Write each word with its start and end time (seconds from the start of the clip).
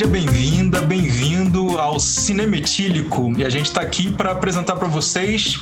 Seja 0.00 0.12
bem-vinda, 0.12 0.80
bem-vindo 0.80 1.78
ao 1.78 2.00
Cinema 2.00 2.56
Etílico. 2.56 3.34
E 3.36 3.44
a 3.44 3.50
gente 3.50 3.66
está 3.66 3.82
aqui 3.82 4.10
para 4.10 4.30
apresentar 4.30 4.76
para 4.76 4.88
vocês 4.88 5.58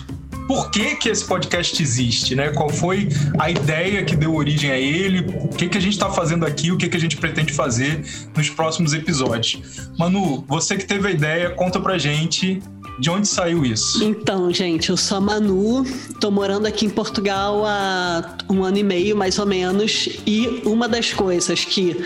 por 0.46 0.71
que, 0.71 0.95
que 0.95 1.09
esse 1.09 1.25
podcast 1.25 1.82
existe, 1.82 2.37
né? 2.37 2.51
Qual 2.51 2.69
foi 2.69 3.09
a 3.37 3.51
ideia 3.51 4.04
que 4.04 4.14
deu 4.14 4.32
origem 4.37 4.71
a 4.71 4.79
ele, 4.79 5.27
o 5.43 5.48
que, 5.48 5.69
que 5.69 5.77
a 5.77 5.80
gente 5.80 5.95
está 5.95 6.09
fazendo 6.09 6.46
aqui, 6.46 6.70
o 6.70 6.77
que, 6.77 6.88
que 6.88 6.96
a 6.96 7.01
gente 7.01 7.16
pretende 7.16 7.52
fazer 7.52 8.01
nos 8.37 8.48
próximos 8.48 8.95
episódios. 8.95 9.61
Manu, 9.98 10.45
você 10.46 10.77
que 10.77 10.86
teve 10.86 11.09
a 11.09 11.11
ideia, 11.11 11.50
conta 11.50 11.80
pra 11.80 11.98
gente 11.98 12.62
de 13.00 13.11
onde 13.11 13.27
saiu 13.27 13.64
isso? 13.64 14.05
Então, 14.05 14.52
gente, 14.52 14.91
eu 14.91 14.96
sou 14.96 15.18
a 15.18 15.20
Manu, 15.20 15.84
tô 16.20 16.30
morando 16.30 16.66
aqui 16.66 16.86
em 16.86 16.91
Portugal 16.91 17.66
há 17.66 18.36
um 18.48 18.62
ano 18.62 18.79
e 18.79 18.84
meio, 18.84 19.16
mais 19.16 19.36
ou 19.36 19.46
menos, 19.46 20.09
e 20.25 20.62
uma 20.64 20.89
das 20.89 21.12
coisas 21.12 21.64
que, 21.64 21.97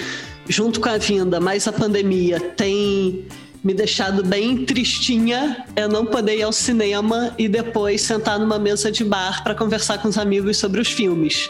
junto 0.49 0.81
com 0.81 0.89
a 0.89 0.99
vinda, 0.99 1.41
mais 1.41 1.67
a 1.69 1.73
pandemia, 1.73 2.41
tem 2.41 3.27
me 3.63 3.73
deixado 3.73 4.25
bem 4.25 4.65
tristinha 4.65 5.65
é 5.77 5.87
não 5.87 6.05
poder 6.05 6.39
ir 6.39 6.43
ao 6.43 6.53
cinema 6.53 7.33
e 7.39 7.49
depois 7.49 8.03
sentar 8.03 8.39
numa 8.39 8.59
mesa 8.59 8.91
de 8.91 9.05
bar 9.05 9.43
para 9.45 9.55
conversar 9.55 9.99
com 9.99 10.09
os 10.09 10.19
amigos 10.19 10.57
sobre 10.57 10.81
os 10.81 10.89
filmes. 10.89 11.49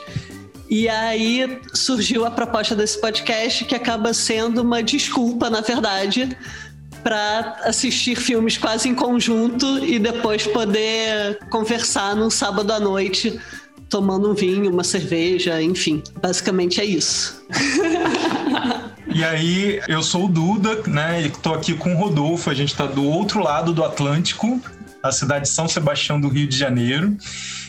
E 0.69 0.89
aí 0.89 1.59
surgiu 1.73 2.25
a 2.25 2.31
proposta 2.31 2.75
desse 2.75 3.01
podcast 3.01 3.65
que 3.65 3.75
acaba 3.75 4.13
sendo 4.13 4.63
uma 4.63 4.83
desculpa, 4.83 5.49
na 5.51 5.61
verdade, 5.61 6.37
para 7.03 7.61
assistir 7.65 8.17
filmes 8.17 8.57
quase 8.57 8.89
em 8.89 8.95
conjunto 8.95 9.85
e 9.85 9.99
depois 9.99 10.47
poder 10.47 11.39
conversar 11.51 12.15
num 12.15 12.31
sábado 12.31 12.71
à 12.73 12.81
noite 12.81 13.39
tomando 13.89 14.31
um 14.31 14.35
vinho, 14.35 14.71
uma 14.71 14.85
cerveja, 14.85 15.61
enfim. 15.61 16.03
Basicamente 16.23 16.81
é 16.81 16.85
isso. 16.85 17.43
E 19.15 19.23
aí, 19.23 19.81
eu 19.89 20.03
sou 20.03 20.25
o 20.25 20.29
Duda, 20.29 20.83
né? 20.87 21.23
E 21.23 21.31
tô 21.31 21.53
aqui 21.53 21.75
com 21.75 21.95
o 21.95 21.99
Rodolfo, 21.99 22.49
a 22.49 22.55
gente 22.55 22.75
tá 22.75 22.87
do 22.87 23.05
outro 23.05 23.43
lado 23.43 23.73
do 23.73 23.85
Atlântico, 23.85 24.59
a 25.03 25.13
cidade 25.13 25.45
de 25.45 25.51
São 25.51 25.69
Sebastião 25.69 26.19
do 26.19 26.29
Rio 26.29 26.47
de 26.47 26.57
Janeiro. 26.57 27.17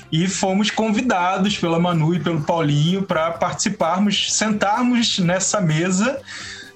E 0.10 0.28
fomos 0.28 0.72
convidados 0.72 1.58
pela 1.58 1.80
Manu 1.80 2.16
e 2.16 2.20
pelo 2.20 2.42
Paulinho 2.42 3.04
para 3.04 3.32
participarmos, 3.32 4.32
sentarmos 4.34 5.20
nessa 5.20 5.60
mesa 5.60 6.22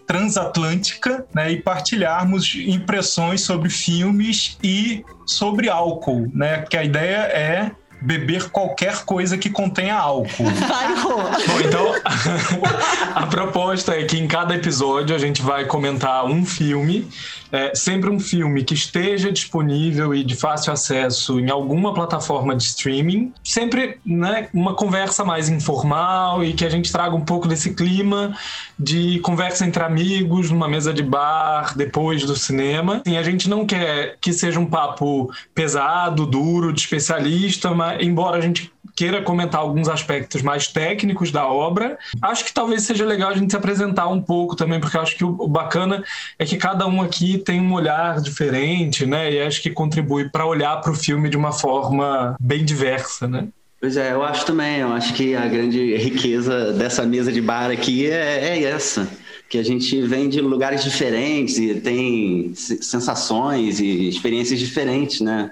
transatlântica 0.06 1.26
né, 1.34 1.52
e 1.52 1.62
partilharmos 1.62 2.56
impressões 2.56 3.42
sobre 3.42 3.70
filmes 3.70 4.58
e 4.64 5.04
sobre 5.26 5.70
álcool, 5.70 6.30
né? 6.34 6.64
Que 6.64 6.78
a 6.78 6.84
ideia 6.84 7.18
é 7.28 7.72
beber 8.00 8.50
qualquer 8.50 9.04
coisa 9.04 9.38
que 9.38 9.50
contenha 9.50 9.96
álcool. 9.96 10.46
Bom, 11.04 11.60
então 11.66 11.94
a 13.16 13.26
proposta 13.28 13.94
é 13.94 14.04
que 14.04 14.18
em 14.18 14.28
cada 14.28 14.56
episódio 14.56 15.16
a 15.16 15.20
gente 15.20 15.42
vai 15.42 15.66
comentar 15.66 16.26
um 16.26 16.46
filme, 16.46 17.08
é, 17.52 17.74
sempre 17.74 18.10
um 18.10 18.20
filme 18.20 18.64
que 18.64 18.74
esteja 18.74 19.32
disponível 19.32 20.14
e 20.14 20.24
de 20.24 20.36
fácil 20.36 20.72
acesso 20.72 21.40
em 21.40 21.50
alguma 21.50 21.94
plataforma 21.94 22.56
de 22.56 22.64
streaming, 22.64 23.34
sempre 23.44 23.98
né, 24.06 24.48
uma 24.54 24.76
conversa 24.76 25.24
mais 25.24 25.50
informal 25.50 26.44
e 26.44 26.54
que 26.54 26.66
a 26.66 26.70
gente 26.70 26.92
traga 26.92 27.16
um 27.16 27.26
pouco 27.26 27.48
desse 27.48 27.74
clima 27.74 28.38
de 28.78 29.20
conversa 29.20 29.66
entre 29.66 29.84
amigos, 29.84 30.52
numa 30.52 30.68
mesa 30.68 30.94
de 30.94 31.02
bar, 31.02 31.76
depois 31.76 32.24
do 32.24 32.36
cinema. 32.36 33.02
E 33.06 33.18
a 33.18 33.24
gente 33.24 33.50
não 33.50 33.66
quer 33.66 34.18
que 34.22 34.32
seja 34.32 34.60
um 34.60 34.66
papo 34.66 35.32
pesado, 35.56 36.26
duro, 36.26 36.72
de 36.72 36.82
especialista, 36.82 37.72
mas 37.72 37.87
embora 38.00 38.38
a 38.38 38.42
gente 38.42 38.72
queira 38.96 39.22
comentar 39.22 39.62
alguns 39.62 39.88
aspectos 39.88 40.42
mais 40.42 40.68
técnicos 40.68 41.32
da 41.32 41.48
obra, 41.48 42.00
acho 42.20 42.44
que 42.44 42.52
talvez 42.52 42.82
seja 42.82 43.06
legal 43.06 43.30
a 43.30 43.36
gente 43.36 43.52
se 43.52 43.56
apresentar 43.56 44.08
um 44.08 44.20
pouco 44.20 44.56
também, 44.56 44.80
porque 44.80 44.98
acho 44.98 45.16
que 45.16 45.24
o 45.24 45.48
bacana 45.48 46.04
é 46.40 46.46
que 46.46 46.58
cada 46.58 46.88
um 46.88 47.00
aqui 47.00 47.38
tem 47.38 47.62
um 47.62 47.74
olhar 47.74 48.20
diferente, 48.20 49.06
né? 49.06 49.32
E 49.32 49.40
acho 49.40 49.62
que 49.62 49.70
contribui 49.70 50.30
para 50.30 50.48
olhar 50.48 50.82
para 50.82 50.92
o 50.92 50.96
filme 50.96 51.30
de 51.30 51.38
uma 51.38 51.52
forma 51.52 52.36
bem 52.40 52.66
diversa, 52.66 53.28
né? 53.28 53.48
Pois 53.80 53.96
é, 53.96 54.12
eu 54.14 54.24
acho 54.24 54.46
também. 54.46 54.80
Eu 54.80 54.92
acho 54.92 55.14
que 55.14 55.36
a 55.36 55.46
grande 55.48 55.96
riqueza 55.98 56.74
dessa 56.74 57.06
mesa 57.06 57.32
de 57.32 57.42
bar 57.42 57.70
aqui 57.70 58.10
é, 58.10 58.58
é 58.58 58.64
essa. 58.64 59.08
Que 59.48 59.60
a 59.60 59.64
gente 59.64 60.02
vem 60.02 60.28
de 60.28 60.42
lugares 60.42 60.84
diferentes 60.84 61.58
e 61.58 61.76
tem 61.76 62.52
sensações 62.56 63.80
e 63.80 64.10
experiências 64.10 64.60
diferentes, 64.60 65.22
né? 65.22 65.52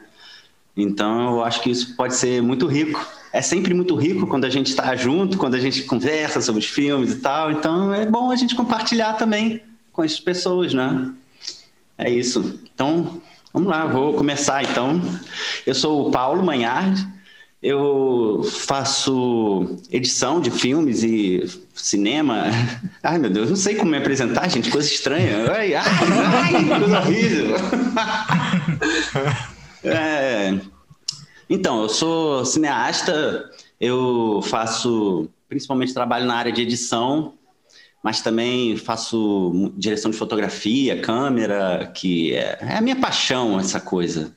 Então, 0.76 1.36
eu 1.36 1.44
acho 1.44 1.62
que 1.62 1.70
isso 1.70 1.96
pode 1.96 2.16
ser 2.16 2.42
muito 2.42 2.68
rico. 2.68 3.06
É 3.32 3.42
sempre 3.42 3.74
muito 3.74 3.96
rico 3.96 4.28
quando 4.28 4.46
a 4.46 4.50
gente 4.50 4.68
está 4.68 4.96
junto, 4.96 5.38
quando 5.38 5.56
a 5.56 5.60
gente 5.60 5.84
conversa 5.84 6.42
sobre 6.42 6.60
os 6.62 6.68
filmes 6.68 7.14
e 7.14 7.20
tal. 7.20 7.52
Então, 7.52 7.94
é 7.94 8.06
bom 8.06 8.32
a 8.32 8.36
gente 8.36 8.56
compartilhar 8.56 9.14
também 9.14 9.62
com 9.92 10.02
as 10.02 10.20
pessoas, 10.20 10.74
né? 10.74 11.12
É 11.98 12.10
isso. 12.10 12.60
Então, 12.74 13.22
vamos 13.54 13.70
lá, 13.70 13.86
vou 13.86 14.14
começar 14.14 14.64
então. 14.64 15.02
Eu 15.66 15.74
sou 15.74 16.08
o 16.08 16.12
Paulo 16.12 16.44
Manhard, 16.44 17.08
eu 17.64 18.42
faço 18.44 19.80
edição 19.90 20.42
de 20.42 20.52
filmes 20.52 21.04
e 21.04 21.44
cinema. 21.74 22.46
Ai, 23.02 23.18
meu 23.18 23.30
Deus, 23.30 23.50
não 23.50 23.56
sei 23.56 23.76
como 23.76 23.92
me 23.92 23.98
apresentar, 23.98 24.50
gente, 24.50 24.70
coisa 24.70 24.88
estranha. 24.88 25.52
Ai, 25.52 25.74
ai, 25.74 25.86
ai 26.44 26.66
coisa 26.80 27.00
horrível. 27.00 27.56
É, 29.88 30.60
então, 31.50 31.84
eu 31.84 31.90
sou 31.90 32.46
cineasta, 32.46 33.50
eu 33.80 34.42
faço 34.44 35.30
principalmente 35.48 35.94
trabalho 35.94 36.26
na 36.26 36.36
área 36.36 36.52
de 36.52 36.62
edição, 36.62 37.34
mas 38.04 38.22
também 38.22 38.76
faço 38.78 39.72
direção 39.78 40.12
de 40.12 40.18
fotografia, 40.18 41.02
câmera, 41.02 41.92
que 41.94 42.34
é, 42.36 42.58
é 42.62 42.78
a 42.78 42.82
minha 42.82 42.96
paixão 42.96 43.60
essa 43.60 43.80
coisa. 43.80 44.36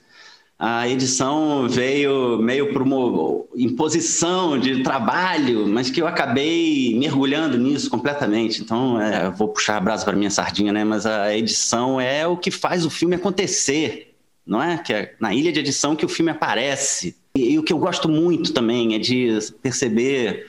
A 0.58 0.88
edição 0.88 1.68
veio 1.68 2.38
meio 2.38 2.72
por 2.72 2.82
uma 2.82 3.44
imposição 3.54 4.58
de 4.58 4.82
trabalho, 4.82 5.68
mas 5.68 5.88
que 5.88 6.02
eu 6.02 6.06
acabei 6.06 6.98
mergulhando 6.98 7.56
nisso 7.56 7.88
completamente. 7.88 8.60
Então, 8.60 9.00
é, 9.00 9.30
vou 9.30 9.48
puxar 9.48 9.76
a 9.76 9.80
brasa 9.80 10.04
para 10.04 10.16
minha 10.16 10.30
sardinha, 10.30 10.72
né? 10.72 10.82
Mas 10.82 11.06
a 11.06 11.36
edição 11.36 12.00
é 12.00 12.26
o 12.26 12.36
que 12.36 12.50
faz 12.50 12.84
o 12.84 12.90
filme 12.90 13.14
acontecer 13.14 14.07
não 14.48 14.62
é? 14.62 14.78
Que 14.78 14.92
é 14.94 15.14
na 15.20 15.34
ilha 15.34 15.52
de 15.52 15.60
edição 15.60 15.94
que 15.94 16.06
o 16.06 16.08
filme 16.08 16.30
aparece. 16.30 17.14
E, 17.36 17.52
e 17.52 17.58
o 17.58 17.62
que 17.62 17.72
eu 17.72 17.78
gosto 17.78 18.08
muito 18.08 18.52
também 18.52 18.94
é 18.94 18.98
de 18.98 19.38
perceber 19.62 20.46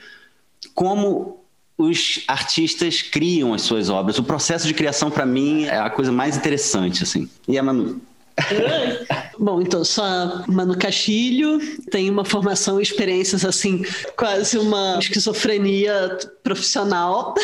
como 0.74 1.38
os 1.76 2.24
artistas 2.26 3.02
criam 3.02 3.52
as 3.52 3.62
suas 3.62 3.90
obras. 3.90 4.18
O 4.18 4.24
processo 4.24 4.66
de 4.66 4.74
criação, 4.74 5.10
para 5.10 5.26
mim, 5.26 5.64
é 5.64 5.78
a 5.78 5.90
coisa 5.90 6.10
mais 6.10 6.36
interessante, 6.36 7.02
assim. 7.02 7.28
E 7.46 7.58
a 7.58 7.62
Manu? 7.62 8.00
Bom, 9.38 9.62
então, 9.62 9.82
sou 9.84 10.04
a 10.04 10.44
Manu 10.48 10.76
Castilho, 10.76 11.58
tenho 11.90 12.12
uma 12.12 12.26
formação 12.26 12.78
e 12.78 12.82
experiências, 12.82 13.42
assim, 13.44 13.82
quase 14.16 14.58
uma 14.58 14.98
esquizofrenia 14.98 16.18
profissional. 16.42 17.34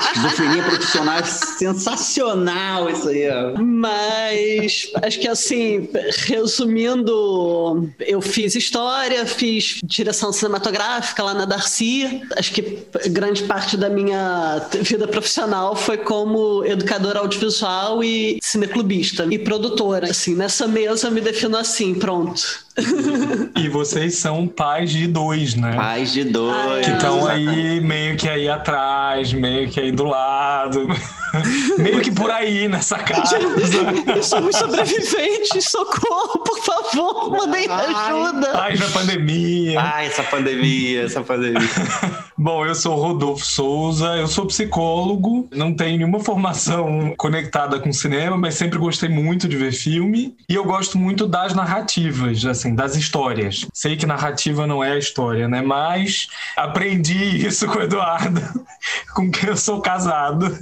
Esquizofrenia 0.00 0.62
profissional 0.62 1.18
é 1.18 1.24
sensacional 1.24 2.88
isso 2.88 3.08
aí. 3.08 3.28
Ó. 3.28 3.60
Mas, 3.60 4.90
acho 5.02 5.18
que, 5.18 5.26
assim, 5.26 5.88
resumindo, 6.26 7.90
eu 7.98 8.20
fiz 8.20 8.54
história, 8.54 9.26
fiz 9.26 9.80
direção 9.82 10.32
cinematográfica 10.32 11.22
lá 11.22 11.34
na 11.34 11.44
Darcy. 11.44 12.22
Acho 12.36 12.52
que 12.52 12.78
grande 13.10 13.42
parte 13.42 13.76
da 13.76 13.88
minha 13.88 14.68
vida 14.82 15.08
profissional 15.08 15.74
foi 15.74 15.98
como 15.98 16.64
educadora 16.64 17.18
audiovisual 17.18 18.04
e 18.04 18.38
cineclubista. 18.40 19.26
E 19.30 19.38
produtora, 19.44 20.10
assim, 20.10 20.34
nessa 20.34 20.66
mesa 20.66 21.10
me 21.10 21.20
defino 21.20 21.56
assim, 21.56 21.94
pronto. 21.94 22.63
e 23.56 23.68
vocês 23.68 24.16
são 24.16 24.48
pais 24.48 24.90
de 24.90 25.06
dois, 25.06 25.54
né? 25.54 25.76
Pais 25.76 26.12
de 26.12 26.24
dois. 26.24 26.84
Que 26.84 26.92
estão 26.92 27.26
aí, 27.26 27.80
meio 27.80 28.16
que 28.16 28.28
aí 28.28 28.48
atrás, 28.48 29.32
meio 29.32 29.68
que 29.68 29.78
aí 29.78 29.92
do 29.92 30.04
lado. 30.04 30.88
meio 31.78 32.00
que 32.00 32.10
por 32.10 32.30
aí 32.30 32.66
nessa 32.68 32.98
casa. 32.98 33.38
Somos 34.22 34.56
sobreviventes, 34.56 35.70
socorro, 35.70 36.40
por 36.40 36.58
favor, 36.64 37.30
mandem 37.30 37.66
ajuda. 37.68 38.48
Pais 38.48 38.80
da 38.80 38.88
pandemia. 38.88 39.80
Ai, 39.80 40.06
essa 40.06 40.22
pandemia, 40.24 41.02
essa 41.02 41.22
pandemia. 41.22 41.68
Bom, 42.36 42.66
eu 42.66 42.74
sou 42.74 42.96
Rodolfo 42.96 43.44
Souza, 43.44 44.16
eu 44.16 44.26
sou 44.26 44.46
psicólogo, 44.46 45.48
não 45.54 45.74
tenho 45.74 45.98
nenhuma 45.98 46.20
formação 46.20 47.14
conectada 47.16 47.78
com 47.78 47.92
cinema, 47.92 48.36
mas 48.36 48.54
sempre 48.54 48.78
gostei 48.78 49.08
muito 49.08 49.46
de 49.48 49.56
ver 49.56 49.72
filme 49.72 50.34
e 50.48 50.54
eu 50.54 50.64
gosto 50.64 50.98
muito 50.98 51.26
das 51.26 51.54
narrativas. 51.54 52.44
Assim, 52.44 52.63
assim, 52.64 52.74
das 52.74 52.96
histórias. 52.96 53.66
Sei 53.72 53.96
que 53.96 54.06
narrativa 54.06 54.66
não 54.66 54.82
é 54.82 54.92
a 54.92 54.98
história, 54.98 55.46
né? 55.46 55.60
Mas 55.60 56.28
aprendi 56.56 57.46
isso 57.46 57.66
com 57.68 57.78
o 57.78 57.82
Eduardo, 57.82 58.40
com 59.14 59.30
quem 59.30 59.50
eu 59.50 59.56
sou 59.56 59.80
casado. 59.80 60.58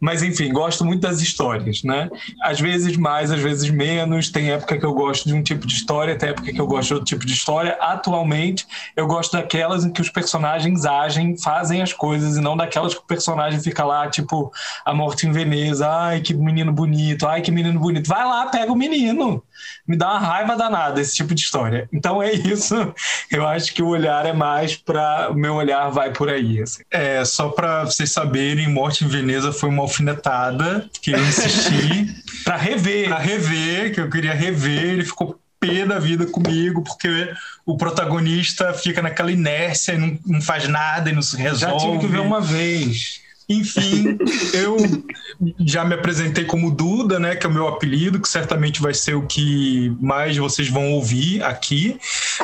Mas 0.00 0.22
enfim, 0.22 0.52
gosto 0.52 0.84
muito 0.84 1.02
das 1.02 1.20
histórias, 1.20 1.82
né? 1.84 2.10
Às 2.42 2.60
vezes 2.60 2.96
mais, 2.96 3.30
às 3.30 3.40
vezes 3.40 3.70
menos. 3.70 4.30
Tem 4.30 4.50
época 4.50 4.78
que 4.78 4.84
eu 4.84 4.92
gosto 4.92 5.26
de 5.26 5.34
um 5.34 5.42
tipo 5.42 5.66
de 5.66 5.74
história, 5.74 6.16
tem 6.16 6.30
época 6.30 6.52
que 6.52 6.60
eu 6.60 6.66
gosto 6.66 6.88
de 6.88 6.94
outro 6.94 7.06
tipo 7.06 7.24
de 7.24 7.32
história. 7.32 7.76
Atualmente, 7.80 8.66
eu 8.96 9.06
gosto 9.06 9.32
daquelas 9.32 9.84
em 9.84 9.92
que 9.92 10.00
os 10.00 10.10
personagens 10.10 10.84
agem, 10.84 11.38
fazem 11.38 11.82
as 11.82 11.92
coisas, 11.92 12.36
e 12.36 12.40
não 12.40 12.56
daquelas 12.56 12.94
que 12.94 13.00
o 13.00 13.04
personagem 13.04 13.60
fica 13.60 13.84
lá, 13.84 14.08
tipo, 14.08 14.52
a 14.84 14.92
morte 14.92 15.26
em 15.26 15.32
Veneza. 15.32 15.88
Ai, 15.88 16.20
que 16.20 16.34
menino 16.34 16.72
bonito. 16.72 17.26
Ai, 17.26 17.40
que 17.40 17.50
menino 17.50 17.78
bonito. 17.78 18.08
Vai 18.08 18.24
lá, 18.24 18.46
pega 18.46 18.72
o 18.72 18.76
menino. 18.76 19.42
Me 19.86 19.96
dá 19.96 20.10
uma 20.12 20.18
raiva 20.18 20.56
danada 20.56 21.00
esse 21.00 21.14
tipo 21.14 21.34
de 21.34 21.42
história. 21.42 21.88
Então 21.92 22.22
é 22.22 22.32
isso. 22.32 22.74
Eu 23.30 23.46
acho 23.46 23.72
que 23.74 23.82
o 23.82 23.88
olhar 23.88 24.26
é 24.26 24.32
mais 24.32 24.76
para. 24.76 25.30
O 25.30 25.34
meu 25.34 25.54
olhar 25.54 25.90
vai 25.90 26.12
por 26.12 26.28
aí. 26.28 26.62
Assim. 26.62 26.82
É, 26.90 27.24
só 27.24 27.48
para 27.48 27.84
vocês 27.84 28.10
saberem, 28.10 28.68
Morte 28.68 29.04
em 29.04 29.08
Veneza 29.08 29.52
foi 29.52 29.68
uma 29.68 29.82
alfinetada 29.82 30.88
que 31.00 31.12
eu 31.12 31.18
insisti. 31.20 32.14
para 32.44 32.56
rever. 32.56 33.08
Para 33.08 33.18
rever, 33.18 33.94
que 33.94 34.00
eu 34.00 34.10
queria 34.10 34.34
rever. 34.34 34.84
Ele 34.84 35.04
ficou 35.04 35.38
pé 35.58 35.86
da 35.86 35.98
vida 35.98 36.26
comigo, 36.26 36.82
porque 36.82 37.32
o 37.64 37.76
protagonista 37.76 38.74
fica 38.74 39.00
naquela 39.00 39.32
inércia 39.32 39.92
e 39.92 39.98
não, 39.98 40.18
não 40.26 40.42
faz 40.42 40.68
nada 40.68 41.10
e 41.10 41.12
não 41.12 41.22
se 41.22 41.36
resolve. 41.36 41.78
Já 41.78 41.90
tive 41.90 41.98
que 41.98 42.06
ver 42.06 42.20
uma 42.20 42.40
vez. 42.40 43.23
Enfim, 43.48 44.18
eu 44.54 44.76
já 45.60 45.84
me 45.84 45.94
apresentei 45.94 46.44
como 46.44 46.70
Duda, 46.70 47.18
né, 47.18 47.36
que 47.36 47.46
é 47.46 47.48
o 47.48 47.52
meu 47.52 47.68
apelido, 47.68 48.20
que 48.20 48.28
certamente 48.28 48.80
vai 48.80 48.94
ser 48.94 49.14
o 49.14 49.26
que 49.26 49.94
mais 50.00 50.36
vocês 50.36 50.68
vão 50.68 50.92
ouvir 50.92 51.42
aqui, 51.42 51.98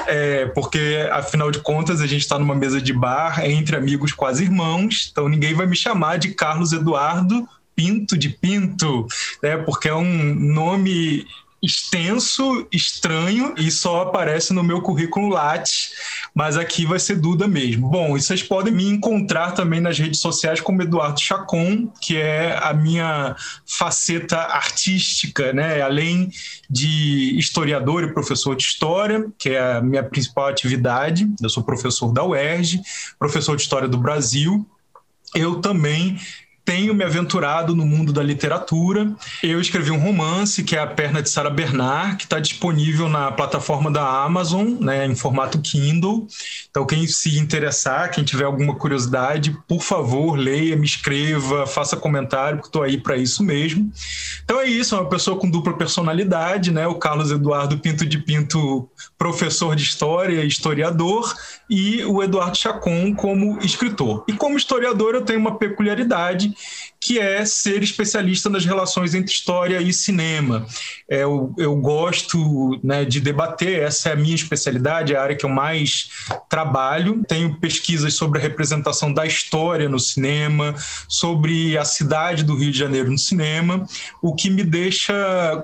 é, 0.07 0.47
porque 0.47 1.09
afinal 1.11 1.51
de 1.51 1.61
contas 1.61 2.01
a 2.01 2.07
gente 2.07 2.23
está 2.23 2.39
numa 2.39 2.55
mesa 2.55 2.81
de 2.81 2.93
bar 2.93 3.45
entre 3.45 3.77
amigos 3.77 4.13
quase 4.13 4.45
irmãos, 4.45 5.09
então 5.11 5.29
ninguém 5.29 5.55
vai 5.55 5.67
me 5.67 5.77
chamar 5.77 6.19
de 6.19 6.35
Carlos 6.35 6.73
Eduardo 6.73 7.49
Pinto 7.75 8.17
de 8.17 8.29
Pinto, 8.29 9.07
né, 9.43 9.57
porque 9.57 9.89
é 9.89 9.95
um 9.95 10.35
nome 10.35 11.27
extenso, 11.63 12.67
estranho 12.73 13.55
e 13.57 13.71
só 13.71 14.03
aparece 14.03 14.53
no 14.53 14.63
meu 14.63 14.81
currículo 14.81 15.29
Lattes, 15.29 15.93
mas 16.35 16.57
aqui 16.57 16.87
vai 16.87 16.99
ser 16.99 17.17
Duda 17.17 17.47
mesmo. 17.47 17.89
Bom, 17.89 18.17
e 18.17 18.23
vocês 18.23 18.43
podem 18.43 18.73
me 18.73 18.89
encontrar 18.89 19.53
também 19.53 19.79
nas 19.81 19.99
redes 19.99 20.21
sociais 20.21 20.61
como 20.61 20.81
Eduardo 20.81 21.21
Chacon, 21.21 21.93
que 22.01 22.17
é 22.17 22.59
a 22.63 22.73
minha 22.73 23.37
faceta 23.67 24.39
artística, 24.39 25.53
né? 25.53 25.83
Além 25.83 26.31
de 26.69 27.39
historiador 27.39 28.05
e 28.05 28.15
professor 28.15 28.57
de 28.57 28.63
história, 28.63 29.27
que 29.39 29.51
é 29.51 29.75
a 29.75 29.81
minha 29.83 30.03
principal 30.03 30.47
atividade. 30.47 31.29
Eu 31.43 31.51
sou 31.51 31.63
professor 31.63 32.11
da 32.13 32.25
UERJ, 32.25 32.81
professor 33.19 33.55
de 33.55 33.63
história 33.63 33.89
do 33.89 33.99
Brasil. 33.99 34.67
Eu 35.35 35.61
também 35.61 36.19
tenho 36.71 36.95
me 36.95 37.03
aventurado 37.03 37.75
no 37.75 37.85
mundo 37.85 38.13
da 38.13 38.23
literatura. 38.23 39.13
Eu 39.43 39.61
escrevi 39.61 39.91
um 39.91 39.99
romance, 39.99 40.63
que 40.63 40.77
é 40.77 40.79
A 40.79 40.87
Perna 40.87 41.21
de 41.21 41.29
Sarah 41.29 41.51
Bernard, 41.51 42.17
que 42.17 42.23
está 42.23 42.39
disponível 42.39 43.09
na 43.09 43.33
plataforma 43.33 43.91
da 43.91 44.23
Amazon, 44.23 44.77
né, 44.79 45.05
em 45.05 45.17
formato 45.17 45.61
Kindle. 45.61 46.29
Então, 46.71 46.87
quem 46.87 47.09
se 47.09 47.41
interessar, 47.41 48.13
quem 48.13 48.23
tiver 48.23 48.45
alguma 48.45 48.77
curiosidade, 48.77 49.59
por 49.67 49.83
favor, 49.83 50.39
leia, 50.39 50.77
me 50.77 50.87
escreva, 50.87 51.67
faça 51.67 51.97
comentário, 51.97 52.59
porque 52.59 52.69
estou 52.69 52.85
aí 52.85 52.99
para 52.99 53.17
isso 53.17 53.43
mesmo. 53.43 53.91
Então 54.45 54.61
é 54.61 54.67
isso, 54.67 54.95
é 54.95 55.01
uma 55.01 55.09
pessoa 55.09 55.37
com 55.41 55.51
dupla 55.51 55.73
personalidade, 55.73 56.71
né? 56.71 56.87
O 56.87 56.95
Carlos 56.95 57.33
Eduardo 57.33 57.79
Pinto 57.79 58.07
de 58.07 58.19
Pinto, 58.19 58.89
professor 59.19 59.75
de 59.75 59.83
história, 59.83 60.45
historiador, 60.45 61.35
e 61.69 62.05
o 62.05 62.23
Eduardo 62.23 62.57
Chacon 62.57 63.15
como 63.15 63.59
escritor. 63.61 64.25
E 64.29 64.33
como 64.33 64.57
historiador, 64.57 65.15
eu 65.15 65.23
tenho 65.23 65.41
uma 65.41 65.57
peculiaridade 65.57 66.53
que 67.01 67.19
é 67.19 67.45
ser 67.47 67.83
especialista 67.83 68.51
nas 68.51 68.67
relações 68.67 69.15
entre 69.15 69.33
história 69.33 69.81
e 69.81 69.91
cinema. 69.93 70.67
É, 71.09 71.23
eu, 71.23 71.55
eu 71.57 71.75
gosto 71.77 72.79
né, 72.85 73.07
de 73.07 73.21
debater, 73.21 73.81
essa 73.83 74.11
é 74.11 74.13
a 74.13 74.17
minha 74.17 74.35
especialidade, 74.35 75.15
é 75.15 75.17
a 75.17 75.23
área 75.23 75.35
que 75.35 75.47
eu 75.47 75.49
mais 75.49 76.11
trabalho. 76.49 77.25
Tenho 77.27 77.59
pesquisas 77.59 78.15
sobre 78.15 78.39
a 78.39 78.43
representação 78.43 79.13
da 79.13 79.27
história 79.27 79.89
no 79.89 79.99
cinema, 79.99 80.75
sobre 81.09 81.79
a 81.79 81.87
cidade 81.87 82.45
do 82.45 82.55
Rio 82.55 82.71
de 82.71 82.79
Janeiro 82.79 83.11
no 83.11 83.19
cinema, 83.19 83.87
o 84.21 84.35
que 84.35 84.51
me 84.51 84.63
deixa 84.63 85.15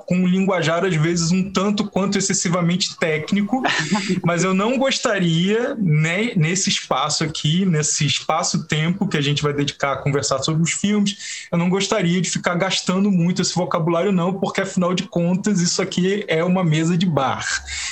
com 0.06 0.16
um 0.16 0.26
linguajar, 0.26 0.84
às 0.84 0.96
vezes, 0.96 1.30
um 1.30 1.52
tanto 1.52 1.84
quanto 1.90 2.16
excessivamente 2.16 2.96
técnico, 2.96 3.62
mas 4.24 4.42
eu 4.42 4.54
não 4.54 4.78
gostaria, 4.78 5.74
né, 5.74 6.32
nesse 6.34 6.70
espaço 6.70 7.24
aqui, 7.24 7.66
nesse 7.66 8.06
espaço-tempo 8.06 9.06
que 9.06 9.18
a 9.18 9.20
gente 9.20 9.42
vai 9.42 9.52
dedicar 9.52 9.92
a 9.92 9.96
conversar 9.96 10.38
sobre 10.38 10.62
os 10.62 10.72
filmes, 10.72 10.85
eu 10.90 11.58
não 11.58 11.68
gostaria 11.68 12.20
de 12.20 12.30
ficar 12.30 12.54
gastando 12.54 13.10
muito 13.10 13.42
esse 13.42 13.54
vocabulário, 13.54 14.12
não, 14.12 14.34
porque 14.34 14.60
afinal 14.60 14.94
de 14.94 15.04
contas, 15.04 15.60
isso 15.60 15.80
aqui 15.80 16.24
é 16.28 16.42
uma 16.42 16.64
mesa 16.64 16.96
de 16.96 17.06
bar. 17.06 17.44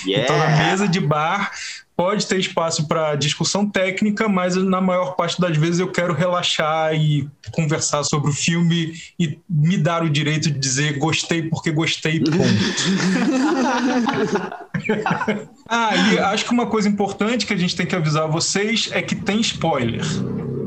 Yeah. 0.06 0.24
Então, 0.24 0.38
na 0.38 0.68
mesa 0.68 0.88
de 0.88 1.00
bar, 1.00 1.52
pode 1.96 2.26
ter 2.26 2.38
espaço 2.38 2.88
para 2.88 3.14
discussão 3.14 3.68
técnica, 3.68 4.28
mas 4.28 4.56
na 4.56 4.80
maior 4.80 5.14
parte 5.14 5.40
das 5.40 5.56
vezes 5.56 5.80
eu 5.80 5.90
quero 5.90 6.12
relaxar 6.12 6.94
e 6.94 7.28
conversar 7.52 8.02
sobre 8.04 8.30
o 8.30 8.32
filme 8.32 8.94
e 9.18 9.38
me 9.48 9.76
dar 9.76 10.02
o 10.02 10.10
direito 10.10 10.50
de 10.50 10.58
dizer 10.58 10.98
gostei 10.98 11.42
porque 11.42 11.70
gostei, 11.70 12.20
ponto. 12.20 12.34
ah, 15.68 15.96
e 15.96 16.18
acho 16.18 16.44
que 16.44 16.52
uma 16.52 16.66
coisa 16.66 16.88
importante 16.88 17.46
que 17.46 17.52
a 17.52 17.56
gente 17.56 17.76
tem 17.76 17.86
que 17.86 17.94
avisar 17.94 18.28
vocês 18.28 18.88
é 18.92 19.00
que 19.00 19.14
tem 19.14 19.40
spoiler 19.40 20.02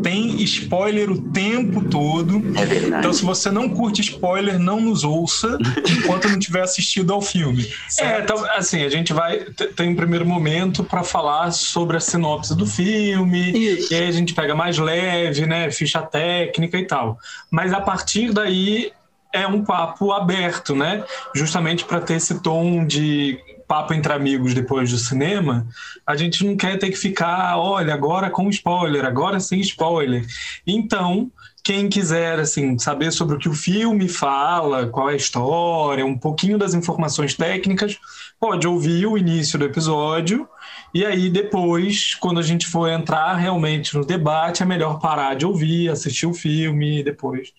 tem 0.02 0.42
spoiler 0.44 1.12
o 1.12 1.22
tempo 1.32 1.84
todo. 1.84 2.42
É 2.58 3.00
então, 3.00 3.14
se 3.14 3.24
você 3.24 3.50
não 3.52 3.70
curte 3.70 4.02
spoiler, 4.02 4.60
não 4.60 4.80
nos 4.80 5.04
ouça 5.04 5.58
enquanto 5.90 6.30
não 6.30 6.40
tiver 6.40 6.62
assistido 6.62 7.14
ao 7.14 7.22
filme. 7.22 7.64
É, 7.64 7.90
certo? 7.90 8.20
É, 8.20 8.24
então, 8.24 8.46
assim, 8.56 8.84
a 8.84 8.90
gente 8.90 9.14
vai 9.14 9.40
ter 9.40 9.84
um 9.84 9.96
primeiro 9.96 10.26
momento 10.26 10.84
para 10.84 11.04
falar 11.04 11.52
sobre 11.52 11.98
a 11.98 12.00
sinopse 12.00 12.56
do 12.56 12.66
filme, 12.66 13.52
Isso. 13.52 13.94
e 13.94 13.96
aí 13.98 14.08
a 14.08 14.12
gente 14.12 14.34
pega 14.34 14.56
mais 14.56 14.78
leve, 14.78 15.46
né, 15.46 15.70
ficha 15.72 16.02
técnica 16.02 16.78
e 16.78 16.86
tal. 16.86 17.20
Mas 17.50 17.74
a 17.74 17.82
partir 17.82 18.32
daí 18.32 18.92
é 19.33 19.47
um 19.47 19.63
papo 19.63 20.12
aberto, 20.12 20.75
né? 20.75 21.03
Justamente 21.35 21.85
para 21.85 22.01
ter 22.01 22.15
esse 22.15 22.41
tom 22.41 22.85
de 22.85 23.39
papo 23.68 23.94
entre 23.94 24.13
amigos 24.13 24.53
depois 24.53 24.89
do 24.89 24.97
cinema, 24.97 25.68
a 26.06 26.15
gente 26.15 26.45
não 26.45 26.56
quer 26.56 26.79
ter 26.79 26.89
que 26.89 26.95
ficar, 26.95 27.57
olha, 27.57 27.94
agora 27.94 28.29
com 28.29 28.50
spoiler, 28.50 29.03
agora 29.03 29.39
sem 29.41 29.59
spoiler. 29.59 30.25
Então, 30.65 31.29
quem 31.62 31.89
quiser 31.89 32.39
assim 32.39 32.79
saber 32.79 33.12
sobre 33.12 33.35
o 33.35 33.39
que 33.39 33.50
o 33.50 33.53
filme 33.53 34.07
fala, 34.07 34.88
qual 34.88 35.09
é 35.09 35.13
a 35.13 35.18
história, 35.18 36.06
um 36.06 36.18
pouquinho 36.18 36.57
das 36.57 36.74
informações 36.74 37.33
técnicas, 37.35 37.97
pode 38.39 38.65
ouvir 38.65 39.06
o 39.06 39.18
início 39.18 39.59
do 39.59 39.65
episódio 39.65 40.47
e 40.94 41.06
aí 41.06 41.29
depois, 41.29 42.15
quando 42.15 42.39
a 42.39 42.44
gente 42.44 42.65
for 42.65 42.88
entrar 42.88 43.35
realmente 43.35 43.95
no 43.95 44.06
debate, 44.06 44.63
é 44.63 44.65
melhor 44.65 45.00
parar 45.00 45.35
de 45.35 45.45
ouvir, 45.45 45.89
assistir 45.89 46.25
o 46.25 46.34
filme 46.34 47.00
e 47.00 47.03
depois 47.03 47.51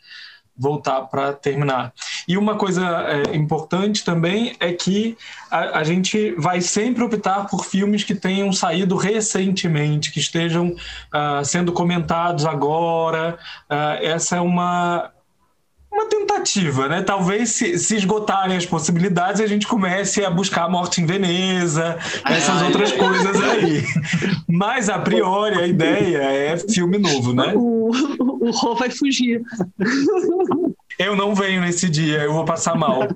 voltar 0.59 1.03
para 1.03 1.33
terminar. 1.33 1.93
E 2.27 2.37
uma 2.37 2.57
coisa 2.57 2.85
é, 2.85 3.37
importante 3.37 4.05
também 4.05 4.57
é 4.59 4.73
que 4.73 5.17
a, 5.51 5.79
a, 5.79 5.85
gente 5.85 6.35
vai 6.37 6.61
sempre 6.61 7.05
optar 7.05 7.47
por 7.47 7.65
filmes 7.65 8.03
que 8.03 8.15
tenham 8.15 8.53
saído 8.53 8.97
recentemente, 8.97 10.11
que 10.11 10.19
estejam 10.19 10.69
uh, 10.69 11.45
sendo 11.45 11.73
comentados 11.73 12.45
agora. 12.45 13.39
Uh, 13.71 14.05
essa 14.05 14.37
é 14.37 14.41
uma 14.41 15.11
uma 15.91 16.07
tentativa, 16.07 16.89
né? 16.89 17.03
Talvez 17.03 17.51
se, 17.51 17.79
se, 17.79 17.97
esgotarem 17.97 18.57
as 18.57 18.67
possibilidades, 18.67 19.41
a 19.41 19.47
gente 19.47 19.67
comece 19.67 20.25
a 20.25 20.31
buscar 20.31 20.65
a 20.65 20.69
morte 20.69 21.01
em 21.01 21.07
Veneza, 21.07 21.99
essas 22.27 22.63
ai, 22.63 22.67
outras 22.67 22.93
ai, 22.93 22.99
coisas 22.99 23.41
aí. 23.41 23.85
Mas, 24.47 24.89
a 24.89 24.99
priori, 24.99 25.59
a 25.59 25.67
ideia 25.67 26.19
é 26.19 26.57
filme 26.59 26.99
novo, 26.99 27.33
né? 27.33 27.53
O, 27.57 27.91
o, 28.19 28.49
o 28.49 28.51
Rô 28.51 28.75
vai 28.75 28.91
fugir. 28.91 29.43
Eu 30.99 31.15
não 31.15 31.33
venho 31.33 31.61
nesse 31.61 31.89
dia, 31.89 32.23
eu 32.23 32.33
vou 32.33 32.45
passar 32.45 32.75
mal. 32.75 33.07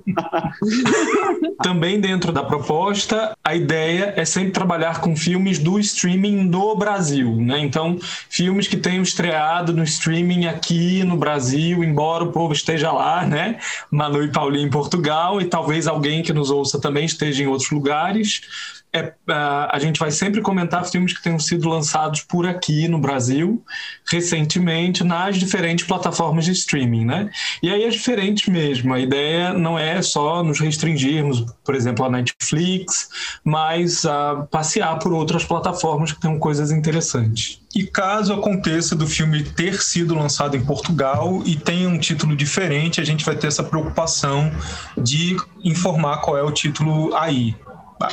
Também 1.61 2.01
dentro 2.01 2.31
da 2.31 2.45
proposta, 2.45 3.37
a 3.43 3.57
ideia 3.57 4.15
é 4.17 4.25
sempre 4.25 4.53
trabalhar 4.53 5.01
com 5.01 5.17
filmes 5.17 5.59
do 5.59 5.81
streaming 5.81 6.45
no 6.45 6.77
Brasil, 6.77 7.35
né? 7.41 7.59
Então, 7.59 7.99
filmes 8.31 8.69
que 8.69 8.77
tenham 8.77 9.03
estreado 9.03 9.73
no 9.73 9.83
streaming 9.83 10.47
aqui 10.47 11.03
no 11.03 11.17
Brasil, 11.17 11.83
embora 11.83 12.23
o 12.23 12.31
povo 12.31 12.53
esteja 12.53 12.93
lá, 12.93 13.27
né? 13.27 13.59
Manu 13.91 14.23
e 14.23 14.31
Paulinho 14.31 14.67
em 14.69 14.71
Portugal 14.71 15.41
e 15.41 15.47
talvez 15.47 15.89
alguém 15.89 16.23
que 16.23 16.33
nos 16.33 16.51
ouça 16.51 16.81
também 16.81 17.05
esteja 17.05 17.43
em 17.43 17.49
outros 17.49 17.71
lugares 17.73 18.82
é, 18.95 19.15
a 19.27 19.79
gente 19.79 19.99
vai 19.99 20.11
sempre 20.11 20.43
comentar 20.43 20.85
filmes 20.85 21.15
que 21.15 21.23
tenham 21.23 21.39
sido 21.39 21.67
lançados 21.67 22.21
por 22.21 22.47
aqui 22.47 22.87
no 22.89 22.99
Brasil, 22.99 23.65
recentemente, 24.07 25.03
nas 25.03 25.39
diferentes 25.39 25.87
plataformas 25.87 26.45
de 26.45 26.53
streaming, 26.53 27.07
né? 27.07 27.31
E 27.63 27.71
aí 27.71 27.85
é 27.85 27.89
diferente 27.89 28.51
mesmo. 28.51 28.93
A 28.93 29.01
ideia 29.01 29.55
não 29.55 29.79
é 29.79 30.03
só 30.03 30.43
nos 30.43 30.61
restringirmos, 30.61 31.47
por 31.65 31.75
exemplo, 31.75 32.05
a 32.05 32.11
Netflix, 32.11 33.09
mas 33.43 34.05
a 34.05 34.47
passear 34.51 34.99
por 34.99 35.13
outras 35.13 35.43
plataformas 35.43 36.13
que 36.13 36.21
tenham 36.21 36.39
coisas 36.39 36.71
interessantes. 36.71 37.63
E 37.75 37.85
caso 37.85 38.35
aconteça 38.35 38.95
do 38.95 39.07
filme 39.07 39.43
ter 39.43 39.81
sido 39.81 40.15
lançado 40.15 40.55
em 40.55 40.63
Portugal 40.63 41.43
e 41.47 41.57
tenha 41.57 41.89
um 41.89 41.99
título 41.99 42.37
diferente, 42.37 43.01
a 43.01 43.05
gente 43.05 43.25
vai 43.25 43.35
ter 43.35 43.47
essa 43.47 43.65
preocupação 43.65 44.53
de 44.99 45.35
informar 45.65 46.19
qual 46.19 46.37
é 46.37 46.43
o 46.43 46.51
título 46.51 47.15
aí 47.15 47.57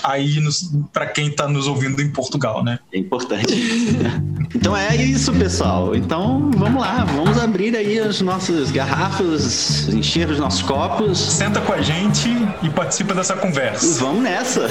aí 0.03 0.39
para 0.91 1.05
quem 1.05 1.27
está 1.27 1.48
nos 1.48 1.67
ouvindo 1.67 2.01
em 2.01 2.10
Portugal, 2.10 2.63
né? 2.63 2.79
É 2.93 2.98
importante. 2.98 3.53
então 4.55 4.75
é 4.75 4.96
isso, 4.96 5.31
pessoal. 5.34 5.96
Então 5.96 6.51
vamos 6.55 6.81
lá, 6.81 7.05
vamos 7.05 7.38
abrir 7.39 7.75
aí 7.75 8.00
as 8.00 8.22
nossas 8.22 8.72
garrafas, 8.72 9.88
encher 9.89 10.29
os 10.29 10.39
nossos 10.39 10.62
copos. 10.62 11.17
Senta 11.19 11.62
com 11.62 11.74
a 11.74 11.81
gente 11.81 12.29
e 12.62 12.69
participa 12.69 13.13
dessa 13.13 13.36
conversa. 13.36 14.00
Vamos 14.03 14.24
nessa. 14.24 14.69